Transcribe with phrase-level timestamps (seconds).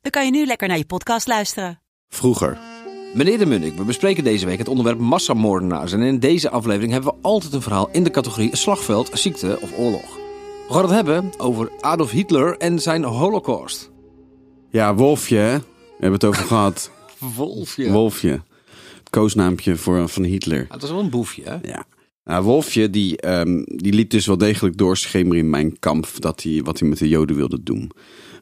[0.00, 1.80] dan kan je nu lekker naar je podcast luisteren.
[2.08, 2.58] Vroeger.
[3.14, 5.92] Meneer de Munnik, we bespreken deze week het onderwerp massamoordenaars.
[5.92, 9.78] En in deze aflevering hebben we altijd een verhaal in de categorie slagveld, ziekte of
[9.78, 10.18] oorlog.
[10.68, 13.90] We gaan het hebben over Adolf Hitler en zijn holocaust.
[14.70, 15.58] Ja, Wolfje, hè?
[15.58, 16.90] We hebben het over gehad.
[17.18, 17.90] Wolfje.
[17.90, 18.42] Wolfje.
[18.98, 20.64] Het koosnaampje voor, van Hitler.
[20.64, 21.56] Ah, het was wel een boefje, hè?
[21.62, 21.84] Ja.
[22.24, 26.60] Nou, Wolfje, die, ehm, die liet dus wel degelijk doorschemeren in mijn kamp dat hij,
[26.64, 27.90] wat hij met de Joden wilde doen.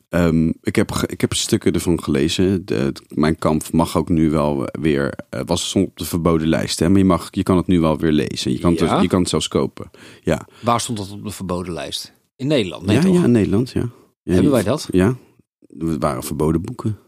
[0.09, 2.67] Ehm, ik, heb, ik heb stukken ervan gelezen.
[2.67, 5.15] De, het- mijn kamp mag ook nu wel weer.
[5.31, 6.89] eh, was soms op de verboden lijst, hè?
[6.89, 8.53] maar je, mag, je kan het nu wel weer lezen.
[8.53, 8.93] Je kan, het, Ja?
[8.95, 9.91] dus- je kan het zelfs kopen.
[10.23, 12.13] Ja, Waar stond dat op de verboden lijst?
[12.37, 13.15] In Nederland, nee ja, toch?
[13.15, 13.89] ja in Nederland, ja.
[14.23, 14.33] ja.
[14.33, 14.89] Hebben wij dat?
[14.91, 15.17] Ja,
[15.79, 16.99] het waren verboden boeken.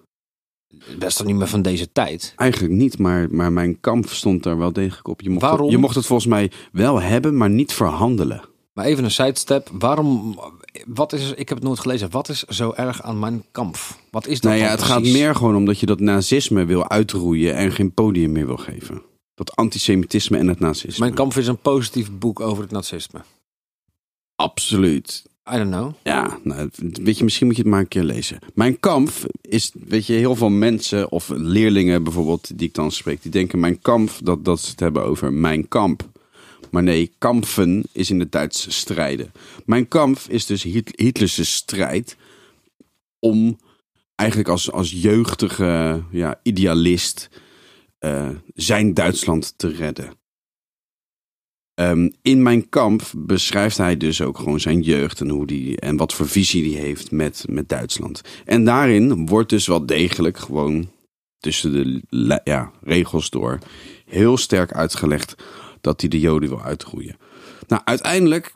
[0.98, 2.32] Best toch niet meer van deze tijd?
[2.36, 5.20] Eigenlijk niet, maar, maar mijn kamp stond daar wel degelijk op.
[5.20, 5.62] Je mocht, Waarom?
[5.62, 8.40] Het, je mocht het volgens mij wel hebben, maar niet verhandelen.
[8.80, 9.70] Maar even een sidestep.
[9.72, 10.38] Waarom,
[10.86, 12.10] wat is, ik heb het nooit gelezen.
[12.10, 13.76] Wat is zo erg aan mijn kamp?
[14.10, 17.54] Wat is dat Nou ja, het gaat meer gewoon omdat je dat nazisme wil uitroeien
[17.54, 19.02] en geen podium meer wil geven.
[19.34, 21.04] Dat antisemitisme en het nazisme.
[21.04, 23.20] Mijn kamp is een positief boek over het nazisme.
[24.36, 25.22] Absoluut.
[25.52, 25.92] I don't know.
[26.02, 26.70] Ja, nou,
[27.02, 28.38] weet je, misschien moet je het maar een keer lezen.
[28.54, 33.22] Mijn kamp is, weet je, heel veel mensen of leerlingen bijvoorbeeld die ik dan spreek,
[33.22, 36.08] die denken mijn kamp dat, dat ze het hebben over mijn kamp.
[36.70, 39.32] Maar nee, kampen is in het Duits strijden.
[39.64, 42.16] Mijn kamp is dus Hit- Hitler's strijd
[43.18, 43.58] om
[44.14, 47.28] eigenlijk als, als jeugdige ja, idealist
[47.98, 50.18] eh, zijn Duitsland te redden.
[51.74, 55.96] Ehm, in mijn kamp beschrijft hij dus ook gewoon zijn jeugd en, hoe die, en
[55.96, 58.20] wat voor visie hij heeft met, met Duitsland.
[58.44, 60.90] En daarin wordt dus wel degelijk gewoon
[61.38, 63.58] tussen de ja, regels door
[64.04, 65.34] heel sterk uitgelegd
[65.80, 67.16] dat hij de Joden wil uitroeien.
[67.66, 68.52] Nou, uiteindelijk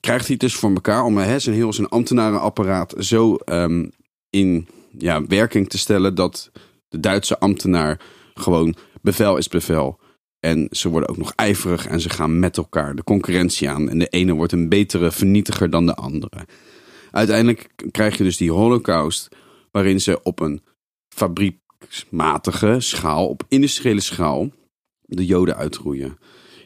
[0.00, 3.88] krijgt hij het dus voor elkaar om hè, zijn heel zijn ambtenarenapparaat zo ehm,
[4.30, 4.68] in
[4.98, 6.50] ja, werking te stellen dat
[6.88, 8.00] de Duitse ambtenaar
[8.34, 10.00] gewoon bevel is bevel.
[10.40, 13.88] En ze worden ook nog ijverig en ze gaan met elkaar de concurrentie aan.
[13.88, 16.46] En de ene wordt een betere vernietiger dan de andere.
[17.10, 19.28] Uiteindelijk krijg je dus die holocaust,
[19.70, 20.62] waarin ze op een
[21.08, 24.50] fabrieksmatige schaal, op industriële schaal,
[25.16, 26.18] de Joden uitroeien.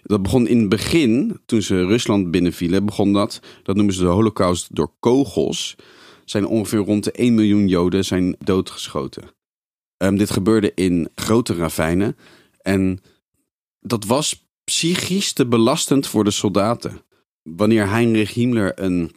[0.03, 3.41] Dat begon in het begin, toen ze Rusland binnenvielen, begon dat.
[3.62, 5.77] Dat noemen ze de holocaust door kogels.
[6.25, 9.23] Zijn ongeveer rond de 1 miljoen Joden zijn doodgeschoten.
[9.97, 12.17] Ehm, dit gebeurde in grote ravijnen.
[12.62, 13.01] En
[13.81, 17.01] dat was psychisch te belastend voor de soldaten.
[17.43, 19.12] Wanneer Heinrich Himmler een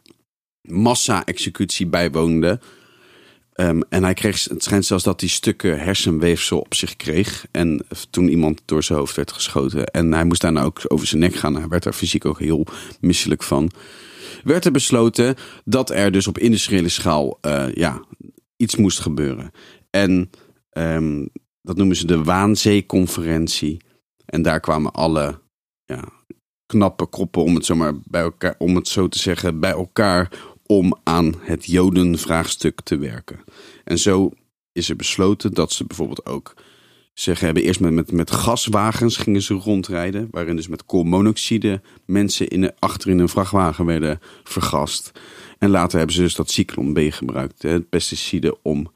[0.62, 2.60] massa-executie bijwoonde.
[3.60, 7.46] Ehm, en hij kreeg, het schijnt zelfs dat hij stukken hersenweefsel op zich kreeg.
[7.52, 9.86] En toen iemand door zijn hoofd werd geschoten.
[9.86, 11.56] En hij moest daarna ook over zijn nek gaan.
[11.56, 12.66] Hij werd daar fysiek ook heel
[13.00, 13.72] misselijk van.
[14.44, 18.04] Werd er besloten dat er dus op industriële schaal eh, ja,
[18.56, 19.52] iets moest gebeuren.
[19.90, 20.30] En
[20.70, 21.26] ehm,
[21.62, 23.82] dat noemen ze de Waanzee-conferentie.
[24.26, 25.40] En daar kwamen alle
[25.86, 26.04] ja,
[26.66, 30.32] knappe koppen, om het, zo maar bij elkaar, om het zo te zeggen, bij elkaar
[30.72, 33.40] om aan het Jodenvraagstuk te werken.
[33.84, 34.32] En zo
[34.72, 36.56] is er besloten dat ze bijvoorbeeld ook
[37.20, 42.48] ze hebben eerst met, met, met gaswagens gingen ze rondrijden, waarin dus met koolmonoxide mensen
[42.48, 45.12] in de, achter in een vrachtwagen werden vergast.
[45.58, 48.92] En later hebben ze dus dat cyclon B gebruikt, het pesticide, om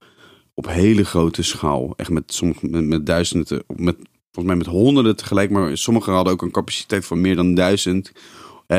[0.53, 3.95] op hele grote schaal, echt met, met, met duizenden, met,
[4.31, 8.11] volgens mij met honderden tegelijk, maar sommigen hadden ook een capaciteit van meer dan duizend.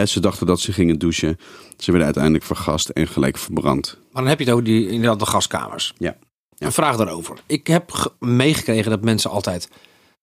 [0.05, 1.37] Ze dachten dat ze gingen douchen.
[1.79, 3.99] Ze werden uiteindelijk vergast en gelijk verbrand.
[4.13, 5.95] Maar dan heb je het over die, inderdaad de gaskamers.
[5.99, 6.17] Ja.
[6.57, 6.67] Ja.
[6.67, 7.43] Een vraag daarover.
[7.47, 9.69] Ik heb ge- meegekregen dat mensen altijd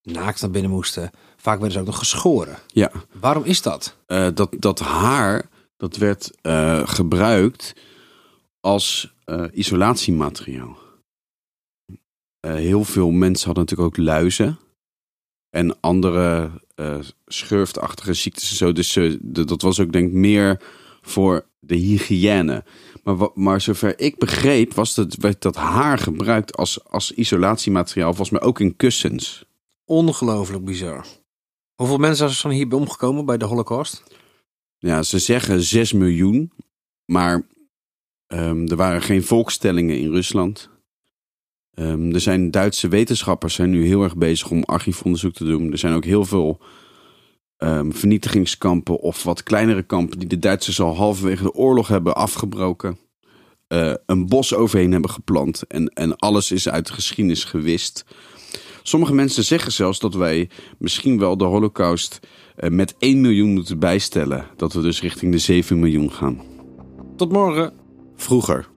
[0.03, 1.11] naakt naar binnen moesten.
[1.37, 2.57] Vaak werden ze ook nog geschoren.
[2.67, 2.91] Ja.
[3.19, 3.95] Waarom is dat?
[4.05, 7.73] Eh, dat, dat haar, dat werd eh, gebruikt
[8.59, 10.77] als eh, isolatiemateriaal.
[12.47, 14.59] Heel veel mensen hadden natuurlijk ook luizen.
[15.51, 18.71] En andere eh schurftachtige ziektes en zo.
[18.71, 20.62] Dus eh, dat was ook denk ik meer
[21.01, 22.63] voor de hygiëne.
[23.03, 28.13] Maar, maar zover ik begreep, was dat, werd dat haar gebruikt als, als isolatiemateriaal.
[28.13, 29.45] Volgens mij ook in kussens.
[29.86, 31.06] Ongelooflijk bizar.
[31.75, 34.03] Hoeveel mensen zijn hierbij omgekomen bij de Holocaust?
[34.77, 36.51] Ja, ze zeggen 6 miljoen.
[37.06, 37.48] Maar
[38.27, 40.69] ehm, er waren geen volkstellingen in Rusland.
[41.73, 45.71] Ehm, er zijn Duitse wetenschappers zijn nu heel erg bezig om archiefonderzoek te doen.
[45.71, 46.59] Er zijn ook heel veel
[47.57, 52.97] ehm, vernietigingskampen of wat kleinere kampen die de Duitsers al halverwege de oorlog hebben afgebroken.
[53.68, 58.06] eh, een bos overheen hebben geplant en, en alles is uit de geschiedenis gewist.
[58.83, 62.19] Sommige mensen zeggen zelfs dat wij misschien wel de holocaust
[62.56, 64.45] eh, met 1 miljoen moeten bijstellen.
[64.56, 66.41] Dat we dus richting de 7 miljoen gaan.
[67.15, 67.74] Tot morgen.
[68.15, 68.67] Vroeger.